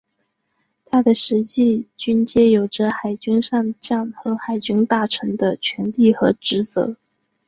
[0.85, 6.97] 他的实际军阶有着海军上将和海军大臣的权力和职责。